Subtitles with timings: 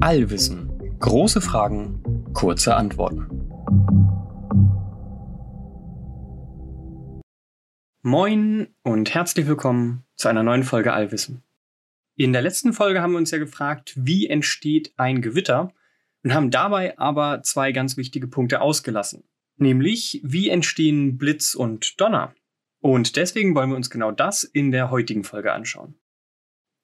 [0.00, 0.96] Allwissen.
[0.98, 3.28] Große Fragen, kurze Antworten.
[8.02, 11.42] Moin und herzlich willkommen zu einer neuen Folge Allwissen.
[12.16, 15.72] In der letzten Folge haben wir uns ja gefragt, wie entsteht ein Gewitter
[16.24, 19.22] und haben dabei aber zwei ganz wichtige Punkte ausgelassen.
[19.58, 22.34] Nämlich, wie entstehen Blitz und Donner?
[22.80, 25.99] Und deswegen wollen wir uns genau das in der heutigen Folge anschauen.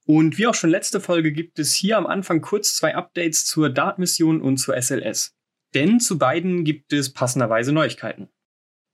[0.06, 3.70] Und wie auch schon letzte Folge gibt es hier am Anfang kurz zwei Updates zur
[3.70, 5.34] DART-Mission und zur SLS.
[5.74, 8.28] Denn zu beiden gibt es passenderweise Neuigkeiten.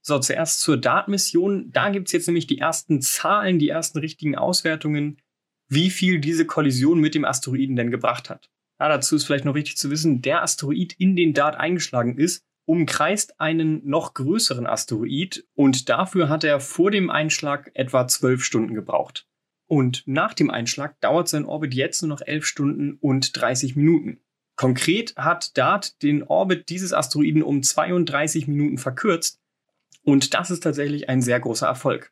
[0.01, 1.71] So, zuerst zur DART-Mission.
[1.71, 5.21] Da gibt es jetzt nämlich die ersten Zahlen, die ersten richtigen Auswertungen,
[5.69, 8.49] wie viel diese Kollision mit dem Asteroiden denn gebracht hat.
[8.79, 12.43] Ja, dazu ist vielleicht noch wichtig zu wissen, der Asteroid, in den DART eingeschlagen ist,
[12.65, 18.73] umkreist einen noch größeren Asteroid und dafür hat er vor dem Einschlag etwa zwölf Stunden
[18.73, 19.27] gebraucht.
[19.67, 24.19] Und nach dem Einschlag dauert sein Orbit jetzt nur noch 11 Stunden und 30 Minuten.
[24.55, 29.39] Konkret hat DART den Orbit dieses Asteroiden um 32 Minuten verkürzt
[30.03, 32.11] und das ist tatsächlich ein sehr großer Erfolg.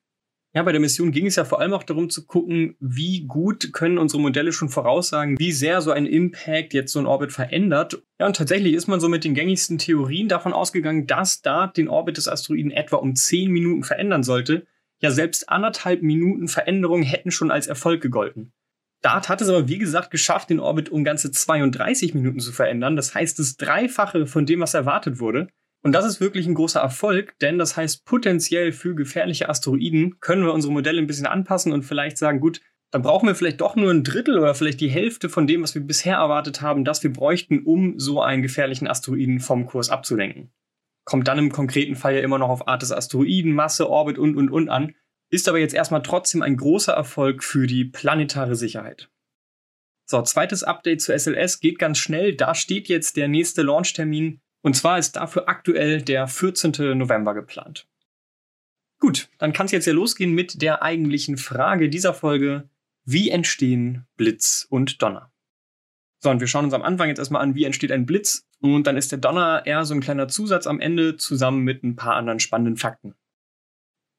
[0.53, 3.71] Ja, bei der Mission ging es ja vor allem auch darum zu gucken, wie gut
[3.71, 8.03] können unsere Modelle schon voraussagen, wie sehr so ein Impact jetzt so ein Orbit verändert.
[8.19, 11.87] Ja, und tatsächlich ist man so mit den gängigsten Theorien davon ausgegangen, dass DART den
[11.87, 14.67] Orbit des Asteroiden etwa um 10 Minuten verändern sollte,
[15.01, 18.53] ja selbst anderthalb Minuten Veränderung hätten schon als Erfolg gegolten.
[19.01, 22.95] Dart hat es aber, wie gesagt, geschafft, den Orbit um ganze 32 Minuten zu verändern.
[22.95, 25.47] Das heißt, das Dreifache von dem, was erwartet wurde.
[25.83, 30.43] Und das ist wirklich ein großer Erfolg, denn das heißt, potenziell für gefährliche Asteroiden können
[30.43, 33.75] wir unsere Modelle ein bisschen anpassen und vielleicht sagen, gut, dann brauchen wir vielleicht doch
[33.75, 37.01] nur ein Drittel oder vielleicht die Hälfte von dem, was wir bisher erwartet haben, das
[37.01, 40.51] wir bräuchten, um so einen gefährlichen Asteroiden vom Kurs abzulenken
[41.11, 44.37] kommt dann im konkreten Fall ja immer noch auf Art des Asteroiden, Masse, Orbit und,
[44.37, 44.95] und, und an,
[45.29, 49.09] ist aber jetzt erstmal trotzdem ein großer Erfolg für die planetare Sicherheit.
[50.05, 52.33] So, zweites Update zur SLS geht ganz schnell.
[52.33, 56.97] Da steht jetzt der nächste Launchtermin und zwar ist dafür aktuell der 14.
[56.97, 57.89] November geplant.
[58.97, 62.69] Gut, dann kann es jetzt ja losgehen mit der eigentlichen Frage dieser Folge.
[63.03, 65.30] Wie entstehen Blitz und Donner?
[66.23, 68.47] So, und wir schauen uns am Anfang jetzt erstmal an, wie entsteht ein Blitz.
[68.59, 71.95] Und dann ist der Donner eher so ein kleiner Zusatz am Ende zusammen mit ein
[71.95, 73.15] paar anderen spannenden Fakten.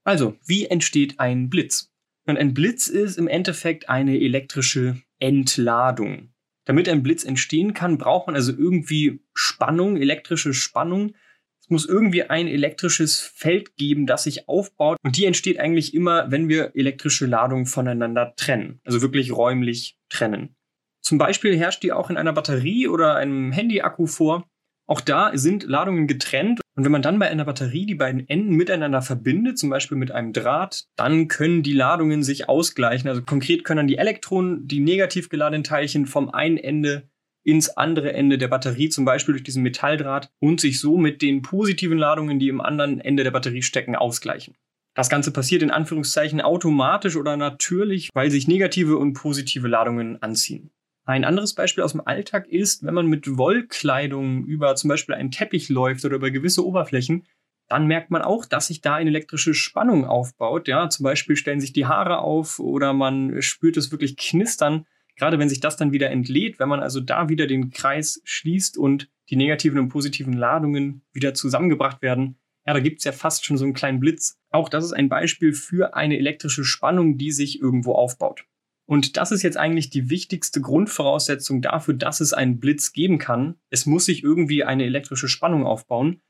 [0.03, 1.93] Also, wie entsteht ein Blitz?
[2.27, 6.33] Und ein Blitz ist im Endeffekt eine elektrische Entladung.
[6.65, 11.15] Damit ein Blitz entstehen kann, braucht man also irgendwie Spannung, elektrische Spannung.
[11.61, 14.99] Es muss irgendwie ein elektrisches Feld geben, das sich aufbaut.
[15.05, 18.81] Und die entsteht eigentlich immer, wenn wir elektrische Ladungen voneinander trennen.
[18.85, 20.57] Also wirklich räumlich trennen.
[21.03, 24.47] Zum Beispiel herrscht die auch in einer Batterie oder einem Handy-Akku vor.
[24.87, 26.61] Auch da sind Ladungen getrennt.
[26.75, 30.11] Und wenn man dann bei einer Batterie die beiden Enden miteinander verbindet, zum Beispiel mit
[30.11, 33.09] einem Draht, dann können die Ladungen sich ausgleichen.
[33.09, 37.09] Also konkret können dann die Elektronen, die negativ geladenen Teilchen vom einen Ende
[37.45, 41.43] ins andere Ende der Batterie, zum Beispiel durch diesen Metalldraht, und sich so mit den
[41.43, 44.55] positiven Ladungen, die im anderen Ende der Batterie stecken, ausgleichen.
[44.95, 50.71] Das Ganze passiert in Anführungszeichen automatisch oder natürlich, weil sich negative und positive Ladungen anziehen.
[51.05, 55.33] Ein anderes Beispiel aus dem Alltag ist, wenn man mit Wollkleidung über zum Beispiel einen
[55.33, 57.27] Teppich läuft oder über gewisse Oberflächen,
[57.69, 60.69] dann merkt man auch, dass sich da eine elektrische Spannung aufbaut.
[60.69, 64.87] Ja, zum Beispiel stellen sich die Haare auf oder man spürt es wirklich knistern,
[65.17, 68.79] gerade wenn sich das dann wieder entlädt, wenn man also da wieder den Kreis schließt
[68.79, 72.39] und die negativen und positiven Ladungen wieder zusammengebracht werden.
[72.67, 74.39] Ja, da gibt's ja fast schon so einen kleinen Blitz.
[74.51, 78.45] Auch das ist ein Beispiel für eine elektrische Spannung, die sich irgendwo aufbaut.
[78.87, 83.57] Und das ist jetzt eigentlich die wichtigste Grundvoraussetzung dafür, dass es einen Blitz geben kann.
[83.71, 86.21] Es muss sich irgendwie eine elektrische Spannung aufbauen,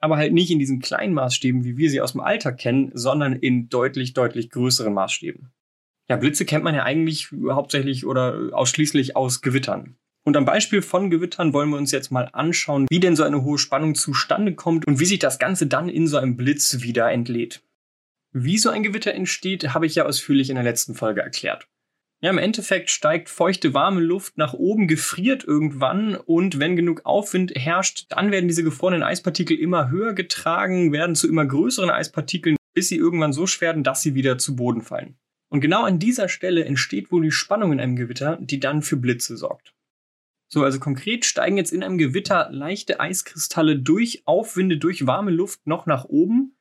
[0.00, 3.34] aber halt nicht in diesen kleinen Maßstäben, wie wir sie aus dem Alltag kennen, sondern
[3.34, 5.52] in deutlich, deutlich größeren Maßstäben.
[6.08, 9.96] Ja, Blitze kennt man ja eigentlich hauptsächlich oder ausschließlich aus Gewittern.
[10.24, 13.44] Und am Beispiel von Gewittern wollen wir uns jetzt mal anschauen, wie denn so eine
[13.44, 17.10] hohe Spannung zustande kommt und wie sich das Ganze dann in so einem Blitz wieder
[17.10, 17.62] entlädt.
[18.32, 21.66] Wie so ein Gewitter entsteht, habe ich ja ausführlich in der letzten Folge erklärt.
[22.20, 27.52] Ja, im Endeffekt steigt feuchte, warme Luft nach oben, gefriert irgendwann und wenn genug Aufwind
[27.54, 32.88] herrscht, dann werden diese gefrorenen Eispartikel immer höher getragen, werden zu immer größeren Eispartikeln, bis
[32.88, 35.16] sie irgendwann so schwer werden, dass sie wieder zu Boden fallen.
[35.48, 38.96] Und genau an dieser Stelle entsteht wohl die Spannung in einem Gewitter, die dann für
[38.96, 39.74] Blitze sorgt.
[40.50, 45.66] So, also konkret steigen jetzt in einem Gewitter leichte Eiskristalle durch Aufwinde, durch warme Luft
[45.66, 46.56] noch nach oben,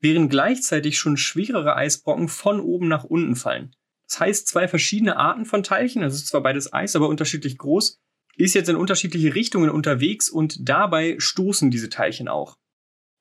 [0.00, 3.74] während gleichzeitig schon schwerere Eisbrocken von oben nach unten fallen.
[4.12, 7.98] Das heißt, zwei verschiedene Arten von Teilchen, das ist zwar beides Eis, aber unterschiedlich groß,
[8.36, 12.58] ist jetzt in unterschiedliche Richtungen unterwegs und dabei stoßen diese Teilchen auch.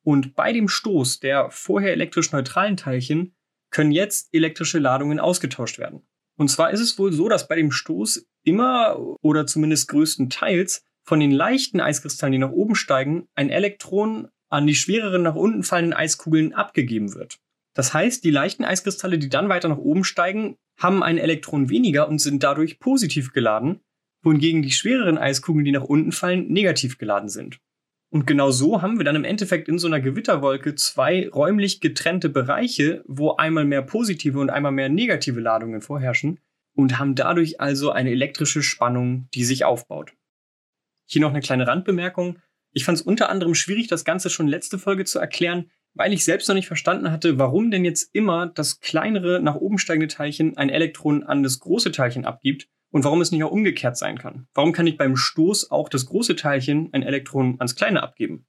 [0.04, 3.34] Und bei dem Stoß der vorher elektrisch neutralen Teilchen
[3.70, 6.02] können jetzt elektrische Ladungen ausgetauscht werden.
[6.38, 11.22] Und zwar ist es wohl so, dass bei dem Stoß immer oder zumindest größtenteils von
[11.22, 15.94] den leichten Eiskristallen, die nach oben steigen, ein Elektron an die schwereren nach unten fallenden
[15.94, 17.40] Eiskugeln abgegeben wird.
[17.73, 22.07] Das heißt, die leichten Eiskristalle, die dann weiter nach oben steigen, haben ein Elektron weniger
[22.07, 23.79] und sind dadurch positiv geladen,
[24.23, 27.59] wohingegen die schwereren Eiskugeln, die nach unten fallen, negativ geladen sind.
[28.13, 32.27] Und genau so haben wir dann im Endeffekt in so einer Gewitterwolke zwei räumlich getrennte
[32.27, 36.39] Bereiche, wo einmal mehr positive und einmal mehr negative Ladungen vorherrschen
[36.75, 40.13] und haben dadurch also eine elektrische Spannung, die sich aufbaut.
[41.06, 42.39] Hier noch eine kleine Randbemerkung.
[42.73, 46.24] Ich fand es unter anderem schwierig, das Ganze schon letzte Folge zu erklären, weil ich
[46.24, 50.58] selbst noch nicht verstanden hatte, warum denn jetzt immer das kleinere nach oben steigende Teilchen
[50.58, 54.48] ein Elektron an das große Teilchen abgibt und warum es nicht auch umgekehrt sein kann.
[54.54, 58.46] Warum kann ich beim Stoß auch das große Teilchen ein Elektron ans kleine abgeben?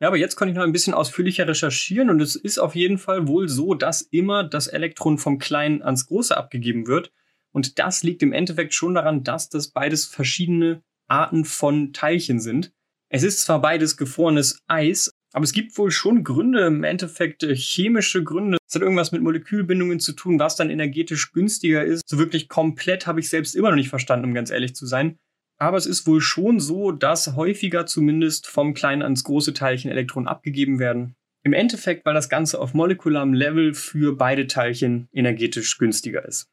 [0.00, 2.98] Ja, aber jetzt konnte ich noch ein bisschen ausführlicher recherchieren und es ist auf jeden
[2.98, 7.12] Fall wohl so, dass immer das Elektron vom kleinen ans große abgegeben wird.
[7.52, 12.72] Und das liegt im Endeffekt schon daran, dass das beides verschiedene Arten von Teilchen sind.
[13.10, 17.54] Es ist zwar beides gefrorenes Eis, aber es gibt wohl schon Gründe, im Endeffekt äh,
[17.54, 18.58] chemische Gründe.
[18.68, 22.02] Es hat irgendwas mit Molekülbindungen zu tun, was dann energetisch günstiger ist.
[22.06, 25.16] So wirklich komplett habe ich selbst immer noch nicht verstanden, um ganz ehrlich zu sein.
[25.58, 30.28] Aber es ist wohl schon so, dass häufiger zumindest vom kleinen ans große Teilchen Elektronen
[30.28, 31.14] abgegeben werden.
[31.44, 36.48] Im Endeffekt, weil das Ganze auf molekularem Level für beide Teilchen energetisch günstiger ist.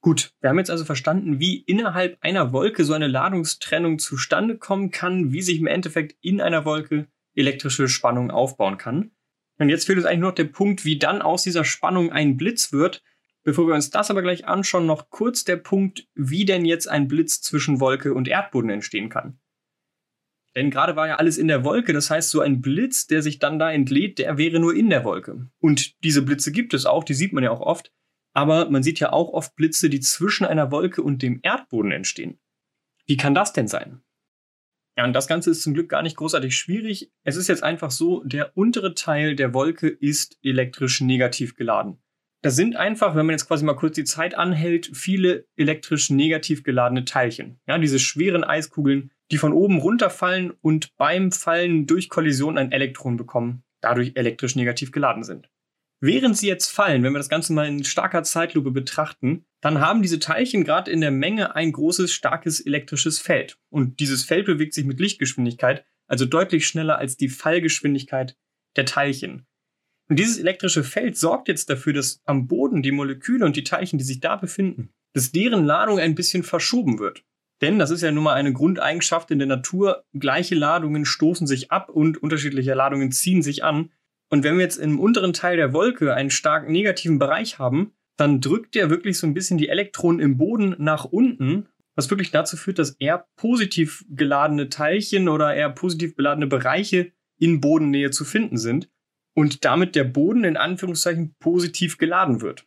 [0.00, 4.90] Gut, wir haben jetzt also verstanden, wie innerhalb einer Wolke so eine Ladungstrennung zustande kommen
[4.90, 9.10] kann, wie sich im Endeffekt in einer Wolke elektrische Spannung aufbauen kann.
[9.58, 12.72] Und jetzt fehlt uns eigentlich noch der Punkt, wie dann aus dieser Spannung ein Blitz
[12.72, 13.02] wird.
[13.44, 17.08] Bevor wir uns das aber gleich anschauen, noch kurz der Punkt, wie denn jetzt ein
[17.08, 19.38] Blitz zwischen Wolke und Erdboden entstehen kann.
[20.56, 23.40] Denn gerade war ja alles in der Wolke, das heißt, so ein Blitz, der sich
[23.40, 25.48] dann da entlädt, der wäre nur in der Wolke.
[25.58, 27.92] Und diese Blitze gibt es auch, die sieht man ja auch oft.
[28.32, 32.38] Aber man sieht ja auch oft Blitze, die zwischen einer Wolke und dem Erdboden entstehen.
[33.06, 34.02] Wie kann das denn sein?
[34.96, 37.10] Ja, und das Ganze ist zum Glück gar nicht großartig schwierig.
[37.24, 41.98] Es ist jetzt einfach so, der untere Teil der Wolke ist elektrisch negativ geladen.
[42.42, 46.62] Das sind einfach, wenn man jetzt quasi mal kurz die Zeit anhält, viele elektrisch negativ
[46.62, 47.58] geladene Teilchen.
[47.66, 53.16] Ja, diese schweren Eiskugeln, die von oben runterfallen und beim Fallen durch Kollision ein Elektron
[53.16, 55.48] bekommen, dadurch elektrisch negativ geladen sind.
[56.00, 60.02] Während sie jetzt fallen, wenn wir das Ganze mal in starker Zeitlupe betrachten, dann haben
[60.02, 63.58] diese Teilchen gerade in der Menge ein großes, starkes elektrisches Feld.
[63.70, 68.36] Und dieses Feld bewegt sich mit Lichtgeschwindigkeit, also deutlich schneller als die Fallgeschwindigkeit
[68.76, 69.46] der Teilchen.
[70.08, 73.98] Und dieses elektrische Feld sorgt jetzt dafür, dass am Boden die Moleküle und die Teilchen,
[73.98, 77.24] die sich da befinden, dass deren Ladung ein bisschen verschoben wird.
[77.62, 80.04] Denn das ist ja nun mal eine Grundeigenschaft in der Natur.
[80.12, 83.90] Gleiche Ladungen stoßen sich ab und unterschiedliche Ladungen ziehen sich an.
[84.34, 88.40] Und wenn wir jetzt im unteren Teil der Wolke einen stark negativen Bereich haben, dann
[88.40, 92.56] drückt der wirklich so ein bisschen die Elektronen im Boden nach unten, was wirklich dazu
[92.56, 98.56] führt, dass eher positiv geladene Teilchen oder eher positiv beladene Bereiche in Bodennähe zu finden
[98.56, 98.90] sind
[99.36, 102.66] und damit der Boden in Anführungszeichen positiv geladen wird.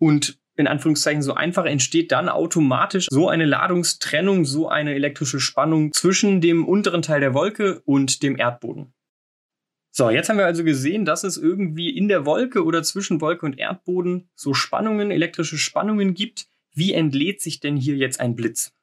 [0.00, 5.92] Und in Anführungszeichen so einfach entsteht dann automatisch so eine Ladungstrennung, so eine elektrische Spannung
[5.92, 8.92] zwischen dem unteren Teil der Wolke und dem Erdboden.
[9.96, 13.46] So, jetzt haben wir also gesehen, dass es irgendwie in der Wolke oder zwischen Wolke
[13.46, 16.48] und Erdboden so Spannungen, elektrische Spannungen gibt.
[16.72, 18.74] Wie entlädt sich denn hier jetzt ein Blitz?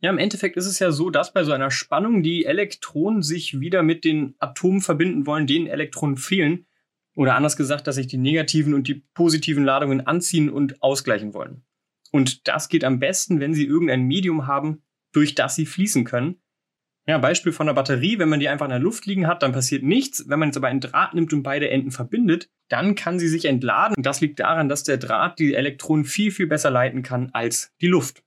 [0.00, 3.60] Ja, im Endeffekt ist es ja so, dass bei so einer Spannung die Elektronen sich
[3.60, 6.66] wieder mit den Atomen verbinden wollen, denen Elektronen fehlen.
[7.14, 11.62] Oder anders gesagt, dass sich die negativen und die positiven Ladungen anziehen und ausgleichen wollen.
[12.10, 16.40] Und das geht am besten, wenn sie irgendein Medium haben, durch das sie fließen können.
[17.08, 19.52] Ja, Beispiel von der Batterie, wenn man die einfach in der Luft liegen hat, dann
[19.52, 20.28] passiert nichts.
[20.28, 23.44] Wenn man jetzt aber einen Draht nimmt und beide Enden verbindet, dann kann sie sich
[23.44, 24.02] entladen.
[24.02, 27.86] Das liegt daran, dass der Draht die Elektronen viel, viel besser leiten kann als die
[27.86, 28.24] Luft.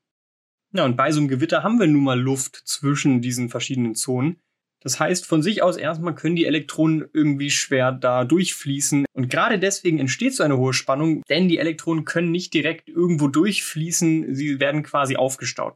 [0.71, 4.38] Ja, und bei so einem Gewitter haben wir nun mal Luft zwischen diesen verschiedenen Zonen.
[4.81, 9.05] Das heißt, von sich aus erstmal können die Elektronen irgendwie schwer da durchfließen.
[9.12, 13.27] Und gerade deswegen entsteht so eine hohe Spannung, denn die Elektronen können nicht direkt irgendwo
[13.27, 15.75] durchfließen, sie werden quasi aufgestaut.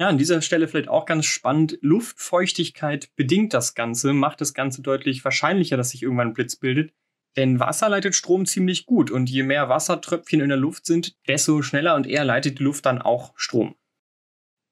[0.00, 1.78] Ja, an dieser Stelle vielleicht auch ganz spannend.
[1.80, 6.92] Luftfeuchtigkeit bedingt das Ganze, macht das Ganze deutlich wahrscheinlicher, dass sich irgendwann ein Blitz bildet.
[7.36, 11.62] Denn Wasser leitet Strom ziemlich gut und je mehr Wassertröpfchen in der Luft sind, desto
[11.62, 13.74] schneller und eher leitet die Luft dann auch Strom.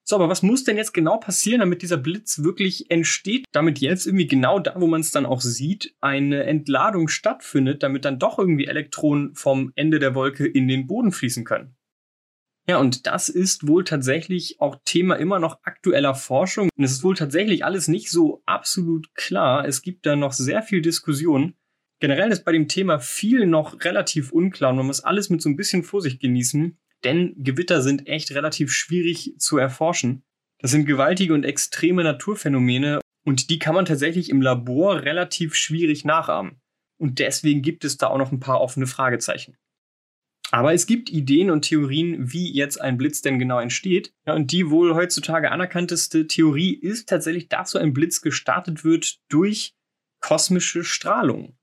[0.04, 4.06] So, aber was muss denn jetzt genau passieren, damit dieser Blitz wirklich entsteht, damit jetzt
[4.06, 8.38] irgendwie genau da, wo man es dann auch sieht, eine Entladung stattfindet, damit dann doch
[8.38, 11.76] irgendwie Elektronen vom Ende der Wolke in den Boden fließen können?
[12.68, 16.68] Ja, und das ist wohl tatsächlich auch Thema immer noch aktueller Forschung.
[16.76, 19.66] Und es ist wohl tatsächlich alles nicht so absolut klar.
[19.66, 21.54] Es gibt da noch sehr viel Diskussion.
[22.00, 25.48] Generell ist bei dem Thema viel noch relativ unklar und man muss alles mit so
[25.48, 26.78] ein bisschen Vorsicht genießen.
[27.04, 30.22] denn Gewitter sind echt relativ schwierig zu erforschen.
[30.58, 36.04] Das sind gewaltige und extreme Naturphänomene und die kann man tatsächlich im Labor relativ schwierig
[36.04, 36.60] nachahmen.
[36.98, 39.56] Und deswegen gibt es da auch noch ein paar offene Fragezeichen.
[40.54, 44.12] Aber es gibt Ideen und Theorien, wie jetzt ein Blitz denn genau entsteht.
[44.26, 49.18] Ja, und die wohl heutzutage anerkannteste Theorie ist tatsächlich, dass so ein Blitz gestartet wird
[49.30, 49.74] durch
[50.20, 51.56] kosmische Strahlung.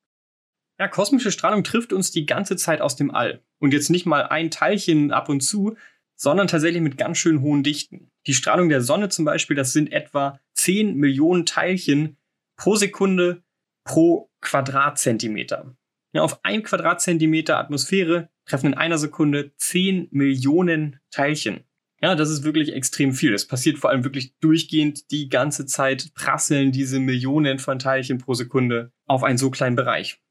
[0.79, 3.43] Ja, kosmische Strahlung trifft uns die ganze Zeit aus dem All.
[3.59, 5.77] Und jetzt nicht mal ein Teilchen ab und zu,
[6.15, 8.09] sondern tatsächlich mit ganz schön hohen Dichten.
[8.25, 12.17] Die Strahlung der Sonne zum Beispiel, das sind etwa 10 Millionen Teilchen
[12.57, 13.43] pro Sekunde
[13.83, 15.75] pro Quadratzentimeter.
[16.11, 21.61] Ja, auf ein Quadratzentimeter Atmosphäre treffen in einer Sekunde 10 Millionen Teilchen.
[22.01, 23.31] Ja, das ist wirklich extrem viel.
[23.31, 28.33] Das passiert vor allem wirklich durchgehend die ganze Zeit prasseln diese Millionen von Teilchen pro
[28.33, 30.21] Sekunde auf einen so kleinen Bereich.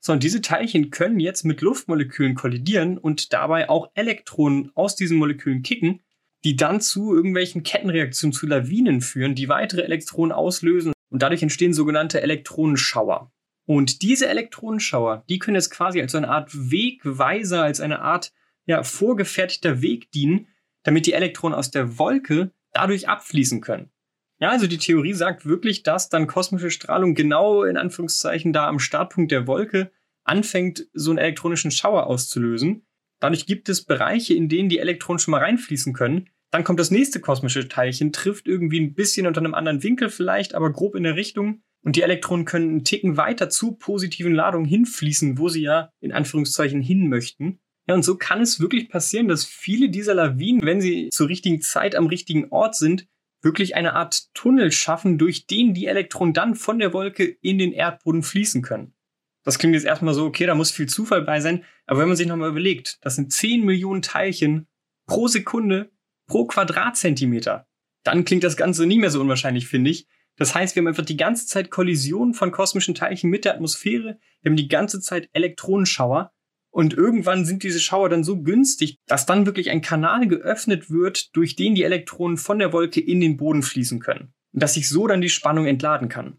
[0.00, 5.18] So, und diese Teilchen können jetzt mit Luftmolekülen kollidieren und dabei auch Elektronen aus diesen
[5.18, 6.02] Molekülen kicken,
[6.44, 11.72] die dann zu irgendwelchen Kettenreaktionen, zu Lawinen führen, die weitere Elektronen auslösen und dadurch entstehen
[11.72, 13.32] sogenannte Elektronenschauer.
[13.68, 18.32] Und diese Elektronenschauer, die können jetzt quasi als eine Art Wegweiser, als eine Art
[18.64, 20.48] ja, vorgefertigter Weg dienen,
[20.84, 23.90] damit die Elektronen aus der Wolke dadurch abfließen können.
[24.40, 28.78] Ja, also die Theorie sagt wirklich, dass dann kosmische Strahlung genau in Anführungszeichen da am
[28.78, 29.90] Startpunkt der Wolke
[30.24, 32.86] anfängt, so einen elektronischen Schauer auszulösen.
[33.20, 36.30] Dadurch gibt es Bereiche, in denen die Elektronen schon mal reinfließen können.
[36.50, 40.54] Dann kommt das nächste kosmische Teilchen, trifft irgendwie ein bisschen unter einem anderen Winkel vielleicht,
[40.54, 41.62] aber grob in der Richtung.
[41.82, 46.12] Und die Elektronen können einen Ticken weiter zu positiven Ladungen hinfließen, wo sie ja in
[46.12, 47.60] Anführungszeichen hin möchten.
[47.86, 51.60] Ja, und so kann es wirklich passieren, dass viele dieser Lawinen, wenn sie zur richtigen
[51.60, 53.06] Zeit am richtigen Ort sind,
[53.40, 57.72] wirklich eine Art Tunnel schaffen, durch den die Elektronen dann von der Wolke in den
[57.72, 58.94] Erdboden fließen können.
[59.44, 62.16] Das klingt jetzt erstmal so, okay, da muss viel Zufall bei sein, aber wenn man
[62.16, 64.66] sich nochmal überlegt, das sind 10 Millionen Teilchen
[65.06, 65.90] pro Sekunde
[66.26, 67.66] pro Quadratzentimeter,
[68.04, 70.06] dann klingt das Ganze nie mehr so unwahrscheinlich, finde ich.
[70.38, 74.18] Das heißt, wir haben einfach die ganze Zeit Kollisionen von kosmischen Teilchen mit der Atmosphäre,
[74.40, 76.32] wir haben die ganze Zeit Elektronenschauer
[76.70, 81.34] und irgendwann sind diese Schauer dann so günstig, dass dann wirklich ein Kanal geöffnet wird,
[81.34, 84.32] durch den die Elektronen von der Wolke in den Boden fließen können.
[84.52, 86.38] Und dass sich so dann die Spannung entladen kann.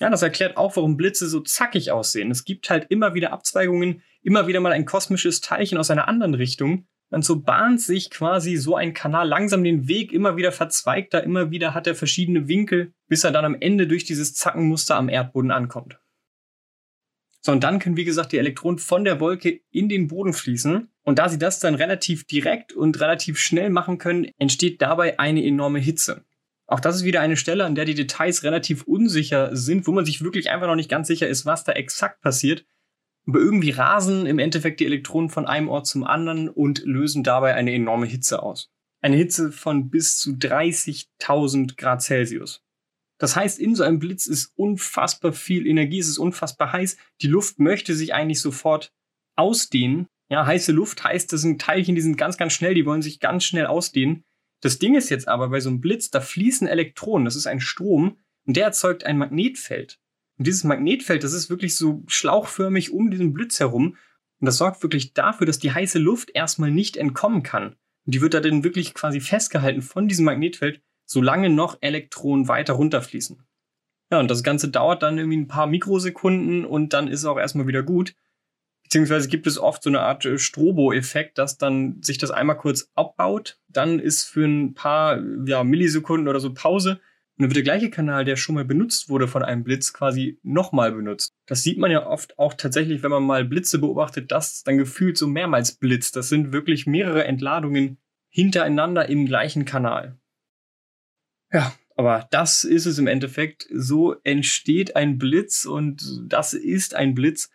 [0.00, 2.30] Ja, das erklärt auch, warum Blitze so zackig aussehen.
[2.30, 6.34] Es gibt halt immer wieder Abzweigungen, immer wieder mal ein kosmisches Teilchen aus einer anderen
[6.34, 6.88] Richtung.
[7.10, 11.24] Und so bahnt sich quasi so ein Kanal langsam den Weg, immer wieder verzweigt er,
[11.24, 15.08] immer wieder hat er verschiedene Winkel, bis er dann am Ende durch dieses Zackenmuster am
[15.08, 15.98] Erdboden ankommt.
[17.42, 20.88] So, und dann können, wie gesagt, die Elektronen von der Wolke in den Boden fließen.
[21.02, 25.44] Und da sie das dann relativ direkt und relativ schnell machen können, entsteht dabei eine
[25.44, 26.24] enorme Hitze.
[26.66, 30.04] Auch das ist wieder eine Stelle, an der die Details relativ unsicher sind, wo man
[30.04, 32.64] sich wirklich einfach noch nicht ganz sicher ist, was da exakt passiert.
[33.30, 37.54] Aber irgendwie rasen im Endeffekt die Elektronen von einem Ort zum anderen und lösen dabei
[37.54, 38.72] eine enorme Hitze aus.
[39.00, 42.64] Eine Hitze von bis zu 30.000 Grad Celsius.
[43.18, 46.96] Das heißt, in so einem Blitz ist unfassbar viel Energie, es ist unfassbar heiß.
[47.22, 48.92] Die Luft möchte sich eigentlich sofort
[49.36, 50.08] ausdehnen.
[50.28, 53.20] Ja, heiße Luft heißt, das sind Teilchen, die sind ganz, ganz schnell, die wollen sich
[53.20, 54.24] ganz schnell ausdehnen.
[54.60, 57.60] Das Ding ist jetzt aber bei so einem Blitz, da fließen Elektronen, das ist ein
[57.60, 59.99] Strom und der erzeugt ein Magnetfeld.
[60.40, 63.98] Und dieses Magnetfeld, das ist wirklich so schlauchförmig um diesen Blitz herum.
[64.40, 67.76] Und das sorgt wirklich dafür, dass die heiße Luft erstmal nicht entkommen kann.
[68.06, 70.80] Und die wird da dann wirklich quasi festgehalten von diesem Magnetfeld
[71.10, 73.42] solange noch Elektronen weiter runterfließen.
[74.12, 77.38] Ja, und das Ganze dauert dann irgendwie ein paar Mikrosekunden und dann ist es auch
[77.38, 78.14] erstmal wieder gut.
[78.84, 82.90] Beziehungsweise gibt es oft so eine Art äh, Strobo-Effekt, dass dann sich das einmal kurz
[82.94, 83.58] abbaut.
[83.68, 87.00] Dann ist für ein paar ja, Millisekunden oder so Pause.
[87.40, 90.38] Und dann wird der gleiche Kanal, der schon mal benutzt wurde von einem Blitz, quasi
[90.42, 91.32] nochmal benutzt.
[91.46, 95.16] Das sieht man ja oft auch tatsächlich, wenn man mal Blitze beobachtet, dass dann gefühlt
[95.16, 96.16] so mehrmals blitzt.
[96.16, 97.96] Das sind wirklich mehrere Entladungen
[98.28, 100.20] hintereinander im gleichen Kanal.
[101.50, 103.66] Ja, aber das ist es im Endeffekt.
[103.72, 107.50] So entsteht ein Blitz und das ist ein Blitz.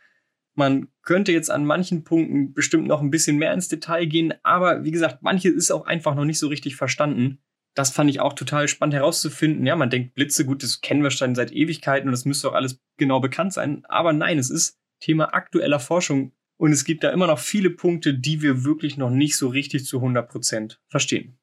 [0.55, 4.83] Man könnte jetzt an manchen Punkten bestimmt noch ein bisschen mehr ins Detail gehen, aber
[4.83, 7.37] wie gesagt, manches ist auch einfach noch nicht so richtig verstanden.
[7.75, 9.65] Das fand ich auch total spannend herauszufinden.
[9.65, 12.53] Ja, man denkt Blitze, gut, das kennen wir schon seit Ewigkeiten und das müsste auch
[12.53, 13.85] alles genau bekannt sein.
[13.85, 18.13] Aber nein, es ist Thema aktueller Forschung und es gibt da immer noch viele Punkte,
[18.13, 21.37] die wir wirklich noch nicht so richtig zu 100 Prozent verstehen.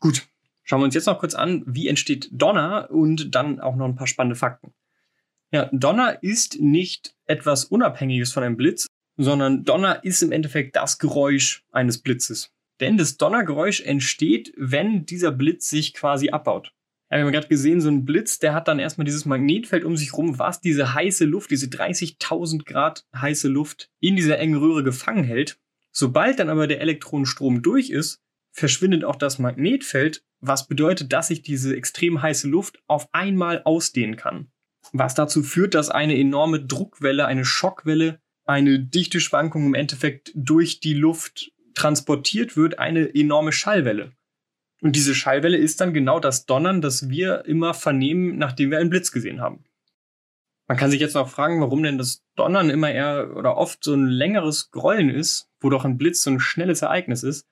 [0.00, 0.26] Gut,
[0.64, 3.96] Schauen wir uns jetzt noch kurz an, wie entsteht Donner und dann auch noch ein
[3.96, 4.72] paar spannende Fakten.
[5.52, 10.98] Ja, Donner ist nicht etwas Unabhängiges von einem Blitz, sondern Donner ist im Endeffekt das
[10.98, 12.50] Geräusch eines Blitzes.
[12.84, 16.74] Denn das Donnergeräusch entsteht, wenn dieser Blitz sich quasi abbaut.
[17.10, 19.96] Ja, wir haben gerade gesehen, so ein Blitz, der hat dann erstmal dieses Magnetfeld um
[19.96, 24.84] sich rum, was diese heiße Luft, diese 30.000 Grad heiße Luft in dieser engen Röhre
[24.84, 25.58] gefangen hält.
[25.92, 28.20] Sobald dann aber der Elektronenstrom durch ist,
[28.52, 34.16] verschwindet auch das Magnetfeld, was bedeutet, dass sich diese extrem heiße Luft auf einmal ausdehnen
[34.16, 34.48] kann.
[34.92, 40.80] Was dazu führt, dass eine enorme Druckwelle, eine Schockwelle, eine dichte Schwankung im Endeffekt durch
[40.80, 44.12] die Luft transportiert wird, eine enorme Schallwelle.
[44.80, 48.90] Und diese Schallwelle ist dann genau das Donnern, das wir immer vernehmen, nachdem wir einen
[48.90, 49.64] Blitz gesehen haben.
[50.66, 53.94] Man kann sich jetzt noch fragen, warum denn das Donnern immer eher oder oft so
[53.94, 57.46] ein längeres Grollen ist, wo doch ein Blitz so ein schnelles Ereignis ist.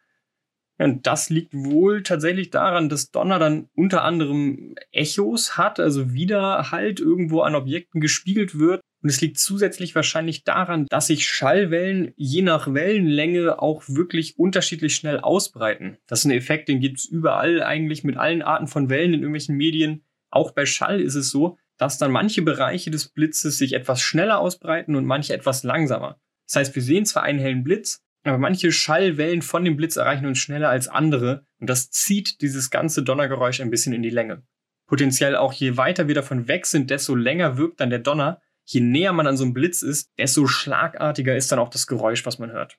[0.78, 7.00] Und das liegt wohl tatsächlich daran, dass Donner dann unter anderem Echos hat, also Widerhalt
[7.00, 8.80] irgendwo an Objekten gespiegelt wird.
[9.02, 14.94] Und es liegt zusätzlich wahrscheinlich daran, dass sich Schallwellen je nach Wellenlänge auch wirklich unterschiedlich
[14.94, 15.98] schnell ausbreiten.
[16.06, 19.20] Das ist ein Effekt, den gibt es überall eigentlich mit allen Arten von Wellen in
[19.20, 20.04] irgendwelchen Medien.
[20.30, 24.38] Auch bei Schall ist es so, dass dann manche Bereiche des Blitzes sich etwas schneller
[24.38, 26.20] ausbreiten und manche etwas langsamer.
[26.46, 30.26] Das heißt, wir sehen zwar einen hellen Blitz, aber manche Schallwellen von dem Blitz erreichen
[30.26, 34.44] uns schneller als andere und das zieht dieses ganze Donnergeräusch ein bisschen in die Länge.
[34.86, 38.80] Potenziell auch je weiter wir davon weg sind, desto länger wirkt dann der Donner je
[38.80, 42.38] näher man an so einem Blitz ist, desto schlagartiger ist dann auch das Geräusch, was
[42.38, 42.78] man hört.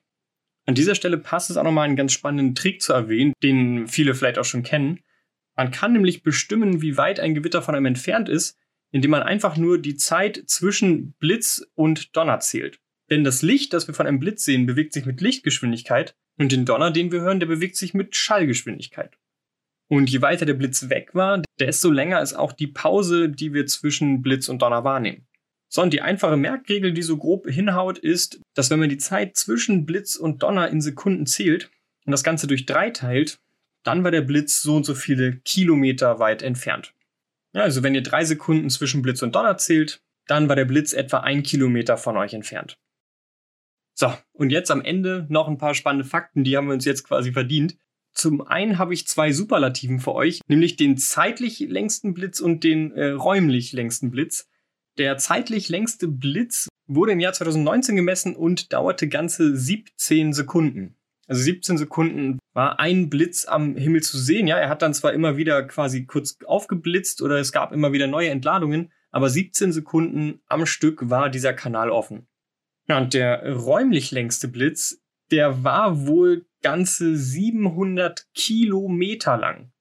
[0.66, 4.14] An dieser Stelle passt es auch nochmal einen ganz spannenden Trick zu erwähnen, den viele
[4.14, 5.00] vielleicht auch schon kennen.
[5.56, 8.58] Man kann nämlich bestimmen, wie weit ein Gewitter von einem entfernt ist,
[8.90, 12.80] indem man einfach nur die Zeit zwischen Blitz und Donner zählt.
[13.10, 16.64] Denn das Licht, das wir von einem Blitz sehen, bewegt sich mit Lichtgeschwindigkeit und den
[16.64, 19.18] Donner, den wir hören, der bewegt sich mit Schallgeschwindigkeit.
[19.88, 23.66] Und je weiter der Blitz weg war, desto länger ist auch die Pause, die wir
[23.66, 25.26] zwischen Blitz und Donner wahrnehmen.
[25.74, 29.84] Sondern die einfache Merkregel, die so grob hinhaut, ist, dass wenn man die Zeit zwischen
[29.84, 31.68] Blitz und Donner in Sekunden zählt
[32.06, 33.40] und das Ganze durch drei teilt,
[33.82, 36.94] dann war der Blitz so und so viele Kilometer weit entfernt.
[37.54, 40.92] Ja, also wenn ihr drei Sekunden zwischen Blitz und Donner zählt, dann war der Blitz
[40.92, 42.78] etwa ein Kilometer von euch entfernt.
[43.94, 47.02] So, und jetzt am Ende noch ein paar spannende Fakten, die haben wir uns jetzt
[47.02, 47.76] quasi verdient.
[48.12, 52.92] Zum einen habe ich zwei Superlativen für euch, nämlich den zeitlich längsten Blitz und den
[52.92, 54.48] äh, räumlich längsten Blitz.
[54.98, 60.96] Der zeitlich längste Blitz wurde im Jahr 2019 gemessen und dauerte ganze 17 Sekunden.
[61.26, 64.46] Also 17 Sekunden war ein Blitz am Himmel zu sehen.
[64.46, 68.06] Ja, er hat dann zwar immer wieder quasi kurz aufgeblitzt oder es gab immer wieder
[68.06, 72.26] neue Entladungen, aber 17 Sekunden am Stück war dieser Kanal offen.
[72.88, 79.72] Ja, und der räumlich längste Blitz, der war wohl ganze 700 Kilometer lang.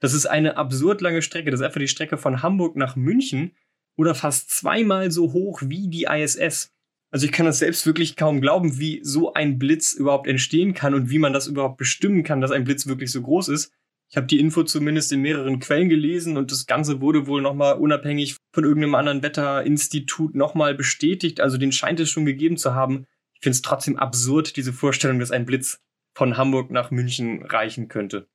[0.00, 1.50] Das ist eine absurd lange Strecke.
[1.50, 3.52] Das ist einfach die Strecke von Hamburg nach München
[3.98, 6.70] oder fast zweimal so hoch wie die ISS.
[7.10, 10.94] Also ich kann das selbst wirklich kaum glauben, wie so ein Blitz überhaupt entstehen kann
[10.94, 13.72] und wie man das überhaupt bestimmen kann, dass ein Blitz wirklich so groß ist.
[14.10, 17.74] Ich habe die Info zumindest in mehreren Quellen gelesen und das Ganze wurde wohl nochmal
[17.74, 21.40] unabhängig von irgendeinem anderen Wetterinstitut nochmal bestätigt.
[21.40, 23.04] Also den scheint es schon gegeben zu haben.
[23.34, 25.80] Ich finde es trotzdem absurd, diese Vorstellung, dass ein Blitz
[26.14, 28.28] von Hamburg nach München reichen könnte.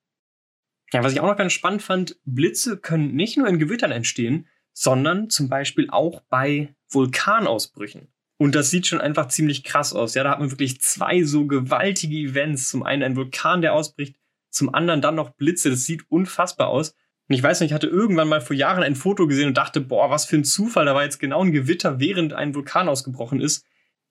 [0.92, 4.48] Ja, was ich auch noch ganz spannend fand, Blitze können nicht nur in Gewittern entstehen,
[4.74, 8.08] sondern zum Beispiel auch bei Vulkanausbrüchen.
[8.38, 10.16] Und das sieht schon einfach ziemlich krass aus.
[10.16, 12.70] Ja, da hat man wirklich zwei so gewaltige Events.
[12.70, 14.18] Zum einen ein Vulkan, der ausbricht,
[14.50, 15.70] zum anderen dann noch Blitze.
[15.70, 16.96] Das sieht unfassbar aus.
[17.30, 19.80] Und ich weiß nicht, ich hatte irgendwann mal vor Jahren ein Foto gesehen und dachte,
[19.80, 23.40] boah, was für ein Zufall, da war jetzt genau ein Gewitter, während ein Vulkan ausgebrochen
[23.40, 23.66] ist.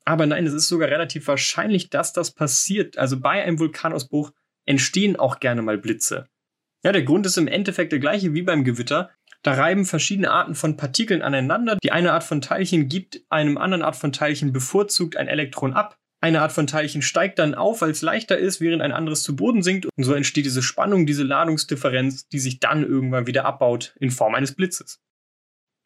[0.05, 2.99] Aber nein, es ist sogar relativ wahrscheinlich, dass das passiert.
[2.99, 4.33] Also bei einem Vulkanausbruch
[4.65, 6.27] entstehen auch gerne mal Blitze.
[6.83, 9.11] Ja, der Grund ist im Endeffekt der gleiche wie beim Gewitter.
[9.43, 11.77] Da reiben verschiedene Arten von Partikeln aneinander.
[11.83, 15.99] Die eine Art von Teilchen gibt einem anderen Art von Teilchen bevorzugt ein Elektron ab.
[16.21, 19.35] Eine Art von Teilchen steigt dann auf, weil es leichter ist, während ein anderes zu
[19.35, 19.87] Boden sinkt.
[19.87, 24.37] Und so entsteht diese Spannung, diese Ladungsdifferenz, die sich dann irgendwann wieder abbaut in Form
[24.37, 25.01] eines Blitzes.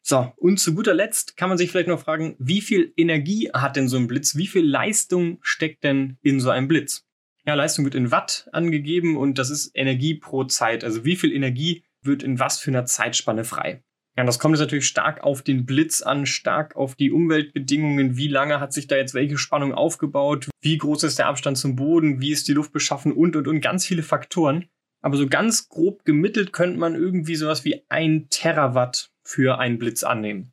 [0.03, 3.75] So, und zu guter Letzt kann man sich vielleicht noch fragen, wie viel Energie hat
[3.75, 4.37] denn so ein Blitz?
[4.37, 7.07] Wie viel Leistung steckt denn in so einem Blitz?
[7.47, 10.83] Ja, Leistung wird in Watt angegeben und das ist Energie pro Zeit.
[10.83, 13.83] Also wie viel Energie wird in was für einer Zeitspanne frei.
[14.17, 18.17] Ja, das kommt jetzt natürlich stark auf den Blitz an, stark auf die Umweltbedingungen.
[18.17, 20.49] Wie lange hat sich da jetzt welche Spannung aufgebaut?
[20.59, 22.19] Wie groß ist der Abstand zum Boden?
[22.19, 23.11] Wie ist die Luft beschaffen?
[23.11, 24.65] Und, und, und ganz viele Faktoren.
[25.03, 30.03] Aber so ganz grob gemittelt könnte man irgendwie sowas wie ein Terawatt für einen Blitz
[30.03, 30.51] annehmen.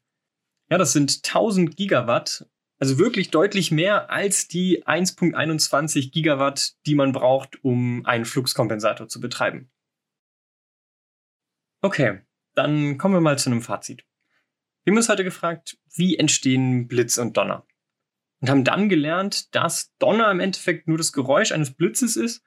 [0.71, 2.47] Ja, das sind 1000 Gigawatt.
[2.79, 9.21] Also wirklich deutlich mehr als die 1.21 Gigawatt, die man braucht, um einen Fluxkompensator zu
[9.21, 9.71] betreiben.
[11.85, 12.20] Okay,
[12.55, 14.07] dann kommen wir mal zu einem Fazit.
[14.85, 17.66] Wir haben uns heute gefragt, wie entstehen Blitz und Donner?
[18.40, 22.42] Und haben dann gelernt, dass Donner im Endeffekt nur das Geräusch eines Blitzes ist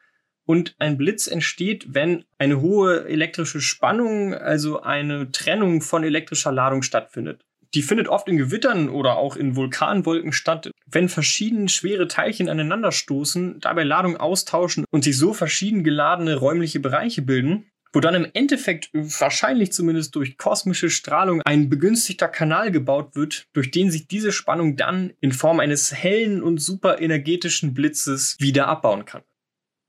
[0.47, 6.81] und ein Blitz entsteht, wenn eine hohe elektrische Spannung, also eine Trennung von elektrischer Ladung
[6.81, 7.45] stattfindet.
[7.75, 13.59] Die findet oft in Gewittern oder auch in Vulkanwolken statt, wenn verschiedene schwere Teilchen aneinanderstoßen,
[13.59, 18.89] dabei Ladung austauschen und sich so verschieden geladene räumliche Bereiche bilden, wo dann im Endeffekt
[18.93, 24.75] wahrscheinlich zumindest durch kosmische Strahlung ein begünstigter Kanal gebaut wird, durch den sich diese Spannung
[24.75, 29.23] dann in Form eines hellen und super energetischen Blitzes wieder abbauen kann.